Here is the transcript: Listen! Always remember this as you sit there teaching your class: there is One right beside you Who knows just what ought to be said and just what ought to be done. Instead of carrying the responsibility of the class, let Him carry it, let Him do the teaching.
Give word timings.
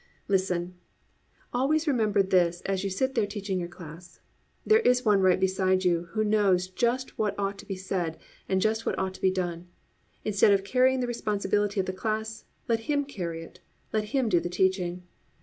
Listen! 0.27 0.73
Always 1.53 1.87
remember 1.87 2.23
this 2.23 2.61
as 2.61 2.83
you 2.83 2.89
sit 2.89 3.13
there 3.13 3.27
teaching 3.27 3.59
your 3.59 3.69
class: 3.69 4.19
there 4.65 4.79
is 4.79 5.05
One 5.05 5.21
right 5.21 5.39
beside 5.39 5.85
you 5.85 6.05
Who 6.13 6.23
knows 6.23 6.67
just 6.67 7.19
what 7.19 7.37
ought 7.37 7.59
to 7.59 7.67
be 7.67 7.75
said 7.75 8.17
and 8.49 8.61
just 8.61 8.83
what 8.83 8.97
ought 8.97 9.13
to 9.13 9.21
be 9.21 9.29
done. 9.29 9.67
Instead 10.25 10.53
of 10.53 10.63
carrying 10.63 11.01
the 11.01 11.07
responsibility 11.07 11.79
of 11.79 11.85
the 11.85 11.93
class, 11.93 12.45
let 12.67 12.89
Him 12.89 13.05
carry 13.05 13.43
it, 13.43 13.59
let 13.93 14.05
Him 14.05 14.27
do 14.27 14.39
the 14.39 14.49
teaching. 14.49 15.03